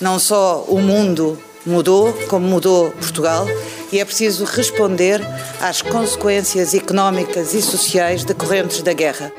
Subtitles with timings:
[0.00, 3.46] Não só o mundo mudou, como mudou Portugal,
[3.92, 5.20] e é preciso responder
[5.60, 9.30] às consequências económicas e sociais decorrentes da guerra.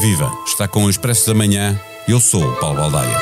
[0.00, 0.32] Viva!
[0.46, 1.78] Está com o Expresso da Manhã.
[2.08, 3.18] Eu sou o Paulo Baldaia.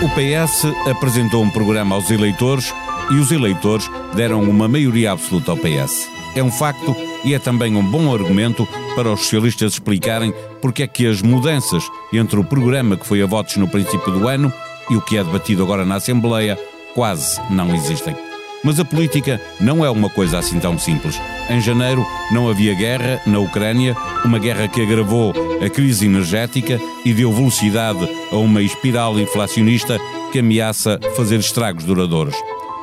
[0.00, 2.72] O PS apresentou um programa aos eleitores
[3.10, 6.17] e os eleitores deram uma maioria absoluta ao PS.
[6.34, 10.86] É um facto e é também um bom argumento para os socialistas explicarem porque é
[10.86, 14.52] que as mudanças entre o programa que foi a votos no princípio do ano
[14.90, 16.58] e o que é debatido agora na Assembleia
[16.94, 18.14] quase não existem.
[18.64, 21.20] Mas a política não é uma coisa assim tão simples.
[21.48, 25.32] Em janeiro não havia guerra na Ucrânia, uma guerra que agravou
[25.64, 29.98] a crise energética e deu velocidade a uma espiral inflacionista
[30.32, 32.34] que ameaça fazer estragos duradouros.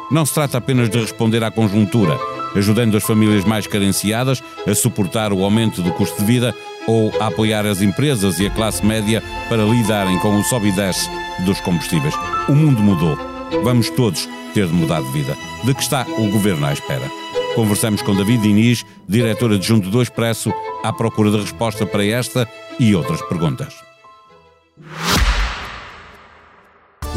[0.09, 2.17] Não se trata apenas de responder à conjuntura,
[2.55, 6.55] ajudando as famílias mais carenciadas a suportar o aumento do custo de vida
[6.87, 10.71] ou a apoiar as empresas e a classe média para lidarem com o sobe e
[10.71, 11.09] desce
[11.45, 12.15] dos combustíveis.
[12.47, 13.17] O mundo mudou.
[13.63, 15.35] Vamos todos ter de mudar de vida.
[15.63, 17.09] De que está o governo à espera?
[17.55, 22.47] Conversamos com David Diniz, diretor adjunto do Expresso, à procura de resposta para esta
[22.79, 23.94] e outras perguntas.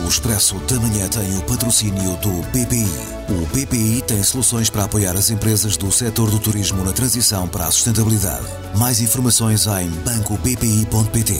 [0.09, 2.89] O Expresso da Manhã tem o patrocínio do BPI.
[3.28, 7.67] O BPI tem soluções para apoiar as empresas do setor do turismo na transição para
[7.67, 8.47] a sustentabilidade.
[8.75, 11.39] Mais informações em bancobpi.pt.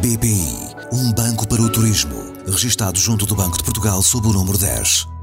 [0.00, 0.56] BPI,
[0.92, 2.14] um banco para o turismo.
[2.46, 5.13] Registado junto do Banco de Portugal sob o número 10.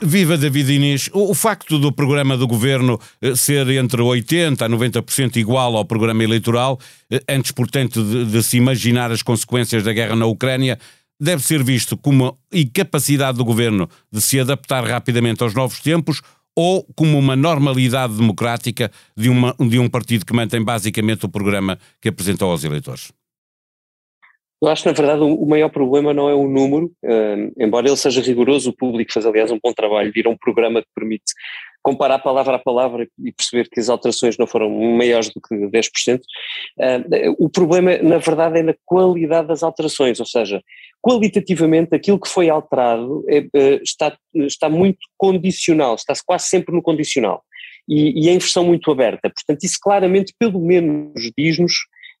[0.00, 1.10] Viva David Inês.
[1.12, 6.22] O, facto do programa do governo eh, ser entre 80% a 90% igual ao programa
[6.22, 6.78] eleitoral,
[7.10, 10.78] eh, antes, portanto, de, de, se imaginar as consequências da guerra na Ucrânia,
[11.20, 16.20] deve ser visto como incapacidade do governo de se adaptar rapidamente aos novos tempos
[16.56, 21.78] ou como uma normalidade democrática de, uma, de um partido que mantém basicamente o programa
[22.00, 23.12] que apresentou aos eleitores?
[24.62, 27.96] Eu acho que, na verdade, o maior problema não é o número, uh, embora ele
[27.96, 31.24] seja rigoroso, o público faz, aliás, um bom trabalho, vir a um programa que permite
[31.82, 36.20] comparar palavra a palavra e perceber que as alterações não foram maiores do que 10%.
[36.20, 40.62] Uh, o problema, na verdade, é na qualidade das alterações, ou seja,
[41.00, 46.80] qualitativamente aquilo que foi alterado é, uh, está, está muito condicional, está quase sempre no
[46.80, 47.42] condicional.
[47.88, 49.28] E, e é em versão muito aberta.
[49.28, 51.74] Portanto, isso claramente, pelo menos, diz-nos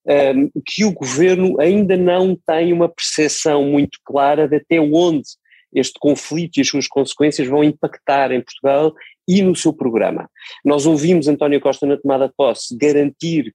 [0.06, 5.28] um, que o governo ainda não tem uma percepção muito clara de até onde
[5.74, 8.92] este conflito e as suas consequências vão impactar em Portugal
[9.26, 10.28] e no seu programa.
[10.64, 13.52] Nós ouvimos António Costa na tomada de posse garantir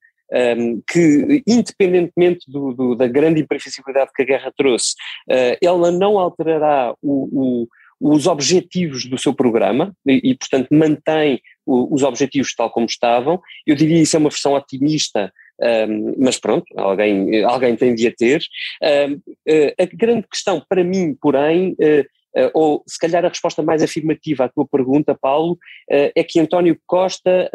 [0.57, 4.93] um, que, independentemente do, do, da grande imprevisibilidade que a guerra trouxe,
[5.29, 7.67] uh, ela não alterará o, o
[7.99, 13.41] os objetivos do seu programa e, e portanto, mantém o, os objetivos tal como estavam.
[13.65, 18.13] Eu diria isso é uma versão otimista um, mas pronto, alguém, alguém tem de a
[18.13, 18.41] ter.
[18.81, 23.29] Um, uh, eh, a grande questão para mim, porém, uh, uh, ou se calhar a
[23.29, 25.57] resposta mais afirmativa à tua pergunta, Paulo,
[25.89, 27.49] é que António Costa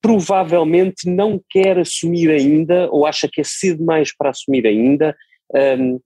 [0.00, 5.14] provavelmente não quer assumir ainda, ou acha que é cedo mais para assumir ainda,
[5.78, 6.00] um,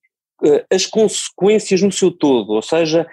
[0.71, 3.07] as consequências no seu todo, ou seja,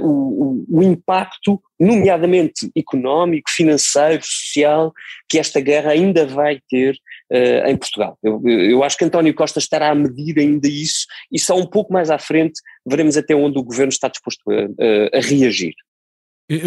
[0.00, 4.92] o, o, o, impacto, nomeadamente económico, financeiro, social,
[5.28, 6.96] que esta guerra ainda vai ter
[7.32, 8.18] uh, em Portugal.
[8.22, 11.92] Eu, eu, acho que António Costa estará a medir ainda isso e só um pouco
[11.92, 15.74] mais à frente veremos até onde o governo está disposto a, a reagir.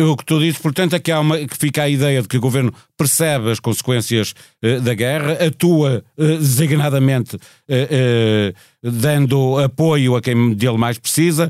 [0.08, 2.36] O que tu dizes, portanto, é que, há uma, que fica a ideia de que
[2.36, 8.54] o governo percebe as consequências uh, da guerra, atua uh, designadamente uh,
[8.84, 11.50] dando apoio a quem dele mais precisa,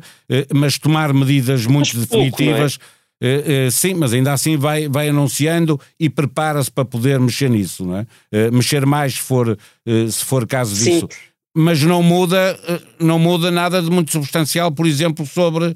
[0.54, 6.10] mas tomar medidas muito mas definitivas pouco, sim, mas ainda assim vai, vai anunciando e
[6.10, 8.06] prepara-se para poder mexer nisso, não é?
[8.52, 11.08] Mexer mais se for, se for caso disso.
[11.12, 11.20] Sim.
[11.56, 12.60] Mas não muda,
[13.00, 15.76] não muda nada de muito substancial, por exemplo, sobre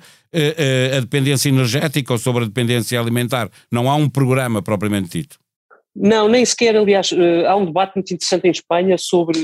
[0.95, 3.49] a dependência energética ou sobre a dependência alimentar.
[3.71, 5.37] Não há um programa propriamente dito.
[5.95, 7.11] Não, nem sequer, aliás,
[7.47, 9.37] há um debate muito interessante em Espanha sobre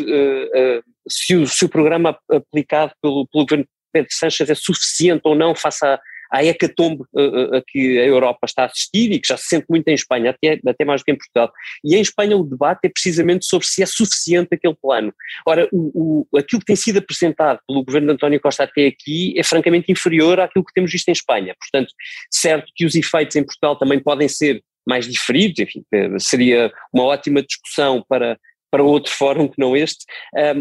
[1.07, 5.55] se o, se, o, programa aplicado pelo, pelo governo Pedro Sánchez é suficiente ou não
[5.55, 5.99] face à,
[6.31, 9.65] à hecatombe uh, a que a Europa está a assistir e que já se sente
[9.69, 11.51] muito em Espanha, até, até mais do que em Portugal.
[11.83, 15.13] E em Espanha o debate é precisamente sobre se é suficiente aquele plano.
[15.45, 19.33] Ora, o, o, aquilo que tem sido apresentado pelo governo de António Costa até aqui
[19.37, 21.55] é francamente inferior àquilo que temos visto em Espanha.
[21.59, 21.93] Portanto,
[22.31, 25.83] certo que os efeitos em Portugal também podem ser mais diferidos, enfim,
[26.19, 28.39] seria uma ótima discussão para,
[28.71, 30.05] para outro fórum que não este,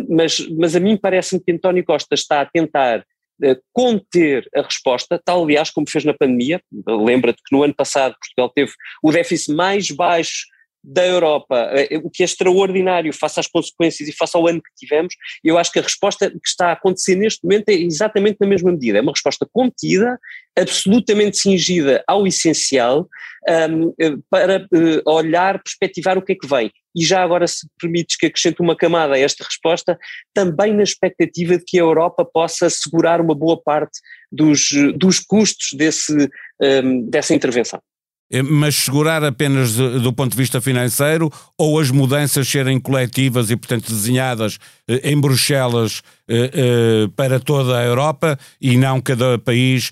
[0.08, 3.04] mas, mas a mim parece-me que António Costa está a tentar
[3.72, 6.60] conter a resposta, tal aliás como fez na pandemia.
[6.86, 10.46] Lembra-te que no ano passado Portugal teve o déficit mais baixo
[10.82, 14.86] da Europa, eh, o que é extraordinário face às consequências e face ao ano que
[14.86, 18.46] tivemos, eu acho que a resposta que está a acontecer neste momento é exatamente na
[18.46, 20.18] mesma medida, é uma resposta contida,
[20.56, 23.08] absolutamente cingida ao essencial,
[23.70, 26.70] um, eh, para uh, olhar, perspectivar o que é que vem.
[26.94, 29.98] E já agora, se permites que acrescente uma camada a esta resposta,
[30.34, 35.72] também na expectativa de que a Europa possa assegurar uma boa parte dos, dos custos
[35.72, 36.12] desse,
[36.60, 37.80] um, dessa intervenção.
[38.30, 43.56] Eh, mas segurar apenas do ponto de vista financeiro ou as mudanças serem coletivas e,
[43.56, 49.90] portanto, desenhadas eh, em Bruxelas eh, para toda a Europa e não cada país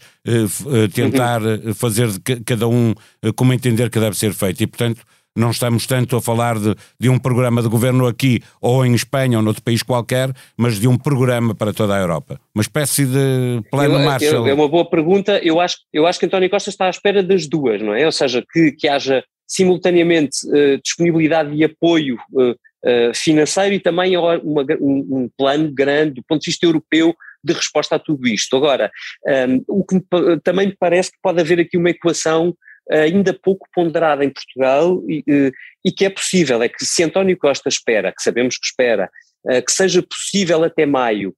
[0.93, 1.41] tentar
[1.77, 2.09] fazer
[2.45, 2.95] cada um
[3.37, 4.61] como entender que deve ser feito.
[4.63, 5.03] E, portanto,
[5.37, 9.39] não estamos tanto a falar de, de um programa de governo aqui ou em Espanha
[9.39, 12.41] ou noutro país qualquer, mas de um programa para toda a Europa.
[12.55, 14.49] Uma espécie de plano eu, Marshall.
[14.49, 15.39] é uma boa pergunta.
[15.43, 18.07] Eu acho, eu acho que António Costa está à espera das duas, não é?
[18.07, 24.17] Ou seja, que, que haja simultaneamente uh, disponibilidade e apoio uh, uh, financeiro e também
[24.17, 24.37] uma,
[24.81, 28.57] um, um, plano grande do ponto de vista europeu de resposta a tudo isto.
[28.57, 28.91] Agora,
[29.25, 32.57] um, ehm, o que me, também me parece que pode haver aqui uma equação
[32.91, 35.53] ainda pouco ponderada em Portugal e,
[35.85, 39.11] e, que é possível, é que se António Costa espera, que sabemos que espera,
[39.49, 41.35] eh, que seja possível até maio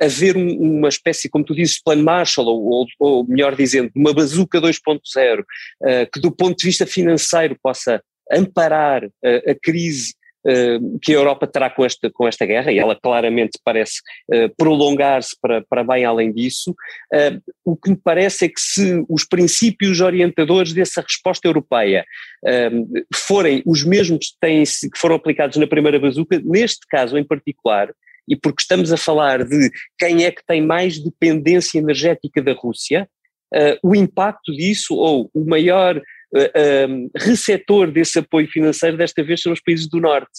[0.00, 4.60] haver um, uma espécie, como tu dizes, plano Marshall, ou, ou, melhor dizendo, uma bazuca
[4.60, 5.44] 2.0, uh,
[6.12, 8.02] que do ponto de vista financeiro possa
[8.32, 10.12] amparar a crise
[11.02, 14.00] que a Europa terá com esta, com esta guerra, e ela claramente parece
[14.32, 16.70] uh, prolongar-se para, para bem além disso.
[17.12, 22.04] Uh, o que me parece é que se os princípios orientadores dessa resposta europeia
[23.14, 27.92] forem os mesmos que, têm, que foram aplicados na primeira bazuca, neste caso em particular,
[28.26, 33.08] e porque estamos a falar de quem é que tem mais dependência energética da Rússia,
[33.54, 36.00] uh, o impacto disso, ou o maior
[36.34, 40.30] uh, receptor desse apoio financeiro desta vez são os países do Norte.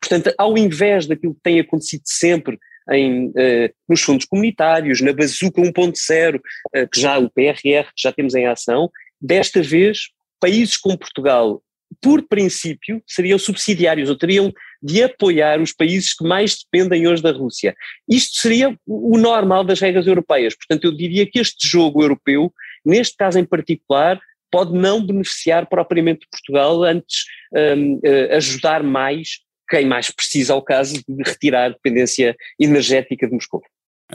[0.00, 2.58] Portanto, ao invés daquilo que tem acontecido sempre
[2.90, 8.12] em, uh, nos fundos comunitários, na Bazuca 1.0, uh, que já o PRR, que já
[8.12, 8.90] temos em ação,
[9.20, 10.08] desta vez
[10.40, 11.62] países como Portugal,
[12.00, 14.52] por princípio, seriam subsidiários ou teriam
[14.82, 17.74] de apoiar os países que mais dependem hoje da Rússia.
[18.08, 20.54] Isto seria o normal das regras europeias.
[20.54, 22.52] Portanto, eu diria que este jogo europeu,
[22.84, 29.86] neste caso em particular, pode não beneficiar propriamente Portugal, antes um, eh, ajudar mais quem
[29.86, 33.62] mais precisa ao caso de retirar a dependência energética de Moscou.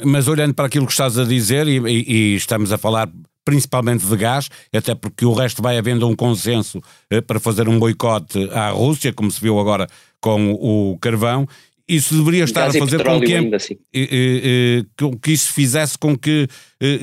[0.03, 3.07] Mas olhando para aquilo que estás a dizer, e, e, estamos a falar
[3.45, 7.77] principalmente de gás, até porque o resto vai havendo um consenso eh, para fazer um
[7.77, 9.87] boicote à Rússia, como se viu agora
[10.19, 11.45] com o carvão,
[11.87, 13.77] isso deveria estar a fazer com que, assim.
[13.93, 14.83] eh,
[15.21, 16.47] que isso fizesse com que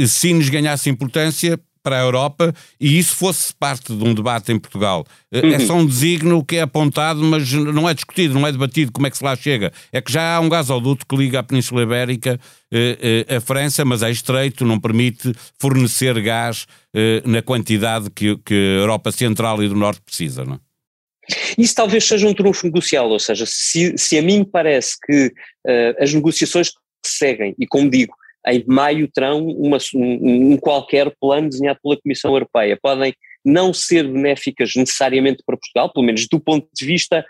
[0.09, 5.05] Sines ganhasse importância para a Europa e isso fosse parte de um debate em Portugal.
[5.33, 5.55] Eh, é uhum.
[5.55, 9.07] É só um designo que é apontado, mas não é discutido, não é debatido como
[9.07, 9.73] é que se lá chega.
[9.93, 12.39] É que já há um gasoduto que liga a Península Ibérica
[12.73, 18.37] eh, eh, à França, mas é estreito, não permite fornecer gás eh, na quantidade que,
[18.39, 20.59] que a Europa Central e do Norte precisa, não é?
[21.57, 25.27] Isso talvez seja um trunfo negocial, ou seja, se, se a mim me parece que
[25.27, 28.15] uh, as negociações que seguem, e como digo,
[28.47, 32.79] em maio terão uma, um, um, qualquer plano desenhado pela Comissão Europeia.
[32.81, 33.15] Podem
[33.45, 37.25] não ser benéficas necessariamente para Portugal, pelo menos do ponto de vista,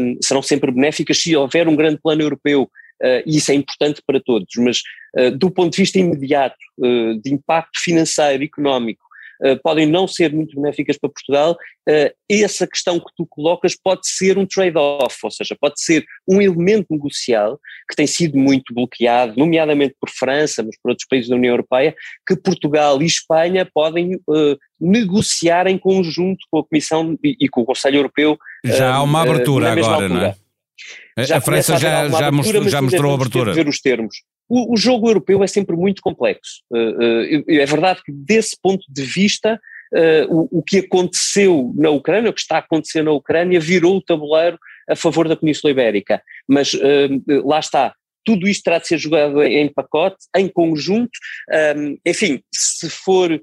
[0.00, 4.02] um, serão sempre benéficas se houver um grande plano europeu, uh, e isso é importante
[4.06, 4.82] para todos, mas
[5.18, 9.05] uh, do ponto de vista imediato, uh, de impacto financeiro, económico,
[9.62, 14.38] podem não ser muito benéficas para Portugal, uh, essa questão que tu colocas pode ser
[14.38, 19.94] um trade-off, ou seja, pode ser um elemento negocial que tem sido muito bloqueado, nomeadamente
[20.00, 21.94] por França, mas por outros países da União Europeia,
[22.26, 27.62] que Portugal e Espanha podem uh, negociar em conjunto com a Comissão e, e com
[27.62, 28.38] o Conselho Europeu.
[28.64, 30.08] Já há uma abertura agora, altura.
[30.08, 30.36] não é?
[31.24, 33.54] Já a França já, já, mostrou, já mostrou abertura.
[33.54, 34.16] ver os termos.
[34.48, 36.62] O, o, jogo europeu é sempre muito complexo.
[36.70, 39.60] Uh, uh, é verdade que, desse ponto de vista,
[39.92, 43.96] uh, o, o, que aconteceu na Ucrânia, o que está a acontecer na Ucrânia, virou
[43.96, 46.22] o tabuleiro a favor da Península Ibérica.
[46.48, 46.72] Mas
[47.44, 47.92] lá está.
[48.24, 51.10] Tudo isto terá de ser jogado em pacote, em conjunto.
[51.76, 53.40] Um, enfim, se for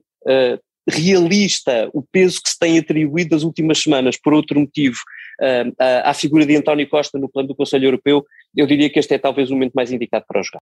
[0.89, 4.97] realista o peso que se tem atribuído nas últimas semanas, por outro motivo,
[5.41, 9.15] uh, à figura de António Costa no plano do Conselho Europeu, eu diria que este
[9.15, 10.61] é talvez o momento mais indicado para jogar.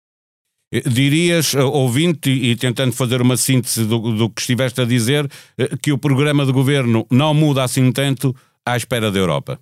[0.72, 5.30] Eh, dirias, eh, ouvinte, e tentando fazer uma síntese do, do que estiveste a dizer,
[5.58, 9.60] eh, que o programa de governo não muda assim tanto à espera da Europa?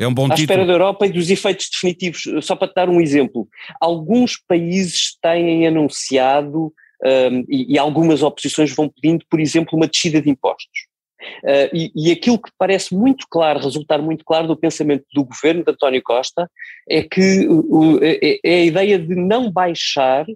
[0.00, 0.42] É um bom à título.
[0.42, 2.22] espera da Europa e dos efeitos definitivos.
[2.40, 3.48] Só para te dar um exemplo,
[3.80, 6.72] alguns países têm anunciado
[7.04, 10.87] um, e, e, algumas oposições vão pedindo, por exemplo, uma descida de impostos.
[11.42, 15.64] Uh, e, e, aquilo que parece muito claro, resultar muito claro do pensamento do governo
[15.64, 16.48] de António Costa,
[16.88, 20.26] é que uh, é, é, a ideia de não baixar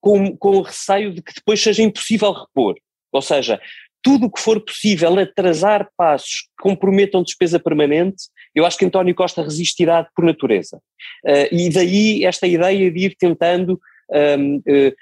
[0.00, 2.76] com, com o receio de que depois seja impossível repor.
[3.12, 3.60] Ou seja,
[4.02, 8.24] tudo o que for possível atrasar passos que comprometam despesa permanente,
[8.54, 10.78] eu acho que António Costa resistirá por natureza.
[11.24, 14.92] Uh, e daí esta ideia de ir tentando um, uh, uh,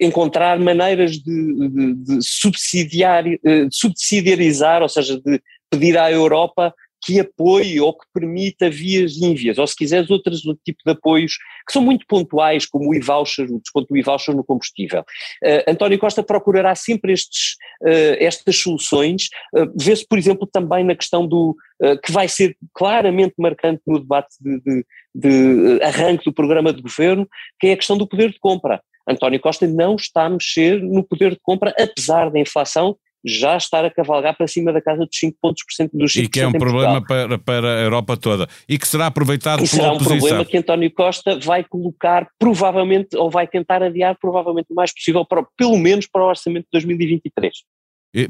[0.00, 7.18] encontrar maneiras de, de, de, subsidiar, de subsidiarizar, ou seja, de pedir à Europa que
[7.18, 11.72] apoie ou que permita vias envias, ou se quiseres outros outro tipo de apoios que
[11.72, 15.00] são muito pontuais, como o e-voucher, o desconto do e-voucher no combustível.
[15.42, 20.94] Uh, António Costa procurará sempre estes, uh, estas soluções, uh, vê-se por exemplo também na
[20.94, 21.56] questão do,
[22.04, 24.84] que vai ser claramente marcante no debate de, de,
[25.14, 27.26] de arranque do programa de governo,
[27.58, 28.82] que é a questão do poder de compra.
[29.10, 33.84] António Costa não está a mexer no poder de compra, apesar da inflação já estar
[33.84, 36.40] a cavalgar para cima da casa dos 5 pontos por cento dos 5 E que
[36.40, 39.92] é um problema para, para a Europa toda e que será aproveitado e pela será
[39.92, 44.92] um problema que António Costa vai colocar provavelmente, ou vai tentar adiar provavelmente o mais
[44.92, 47.52] possível, para, pelo menos para o orçamento de 2023.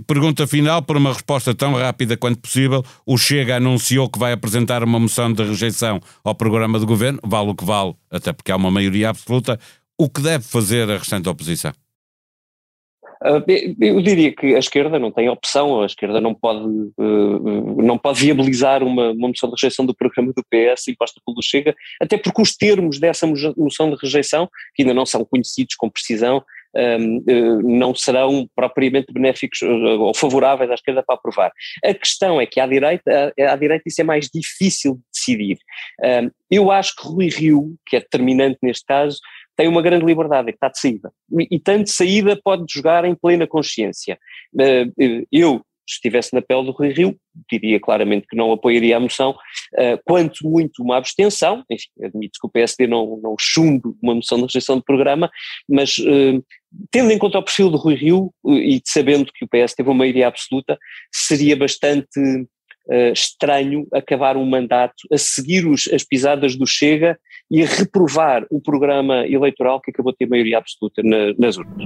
[0.06, 4.84] Pergunta final, por uma resposta tão rápida quanto possível, o Chega anunciou que vai apresentar
[4.84, 8.56] uma moção de rejeição ao programa de governo, vale o que vale, até porque há
[8.56, 9.58] uma maioria absoluta.
[10.00, 11.73] O que deve fazer a restante oposição?
[13.23, 13.45] Ah,
[13.78, 16.64] eu diria que a esquerda não tem opção, a esquerda não pode,
[16.99, 21.42] ah, não pode viabilizar uma, uma moção de rejeição do programa do PS imposta pelo
[21.42, 25.90] Chega, até porque os termos dessa moção de rejeição, que ainda não são conhecidos com
[25.90, 26.42] precisão,
[26.75, 26.97] ah,
[27.62, 31.52] não serão propriamente benéficos ou favoráveis à esquerda para aprovar.
[31.85, 35.59] A questão é que à direita, à direita isso é mais difícil de decidir.
[36.50, 39.19] Eu acho que Rui Rio, que é determinante neste caso,
[39.61, 41.12] tem uma grande liberdade, é que está de saída.
[41.38, 44.19] E, e tanto saída pode jogar em plena consciência.
[44.55, 47.14] Uh, eu, se estivesse na pele do Rui Rio,
[47.50, 52.47] diria claramente que não apoiaria a moção, uh, quanto muito uma abstenção, enfim, admito que
[52.47, 55.31] o PSD não, não chumbe uma moção de rejeição de programa,
[55.69, 55.97] mas
[56.90, 59.99] tendo em conta o perfil do Rui Rio e sabendo que o PS teve uma
[59.99, 60.79] maioria absoluta,
[61.12, 62.09] seria bastante
[62.88, 67.18] uh, estranho acabar um mandato a seguir os, as pisadas do Chega
[67.50, 71.84] e a reprovar o programa eleitoral que acabou de ter maioria absoluta na, nas urnas.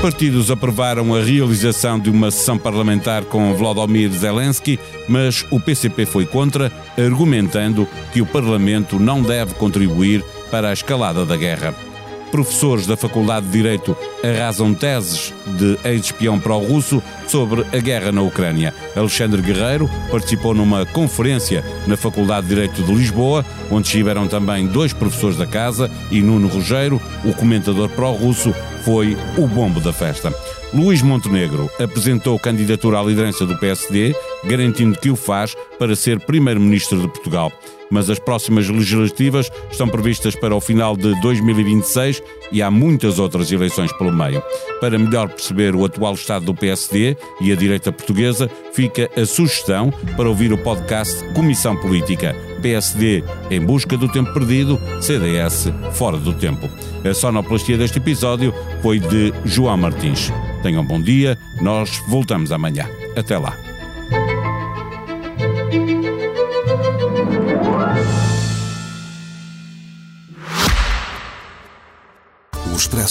[0.00, 4.76] Partidos aprovaram a realização de uma sessão parlamentar com Volodymyr Zelensky,
[5.08, 11.24] mas o PCP foi contra, argumentando que o Parlamento não deve contribuir para a escalada
[11.24, 11.91] da guerra
[12.32, 18.74] professores da Faculdade de Direito arrasam teses de ex-espião pró-russo sobre a guerra na Ucrânia.
[18.96, 24.94] Alexandre Guerreiro participou numa conferência na Faculdade de Direito de Lisboa, onde estiveram também dois
[24.94, 30.34] professores da casa e Nuno Rogério, o comentador pró-russo, foi o bombo da festa.
[30.72, 36.98] Luís Montenegro apresentou candidatura à liderança do PSD, garantindo que o faz para ser primeiro-ministro
[36.98, 37.52] de Portugal
[37.92, 43.52] mas as próximas legislativas estão previstas para o final de 2026 e há muitas outras
[43.52, 44.42] eleições pelo meio.
[44.80, 49.92] Para melhor perceber o atual estado do PSD e a direita portuguesa, fica a sugestão
[50.16, 52.34] para ouvir o podcast Comissão Política.
[52.62, 56.70] PSD em busca do tempo perdido, CDS fora do tempo.
[57.08, 60.32] A sonoplastia deste episódio foi de João Martins.
[60.62, 62.88] Tenham um bom dia, nós voltamos amanhã.
[63.14, 63.71] Até lá.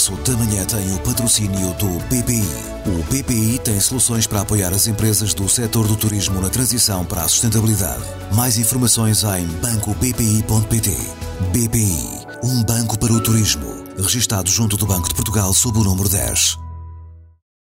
[0.01, 2.43] Expresso da Manhã tem o patrocínio do BPI.
[2.87, 7.21] O BPI tem soluções para apoiar as empresas do setor do turismo na transição para
[7.21, 8.03] a sustentabilidade.
[8.33, 10.97] Mais informações em bancobpi.pt.
[11.51, 13.85] BPI, um banco para o turismo.
[13.95, 16.70] Registado junto do Banco de Portugal sob o número 10.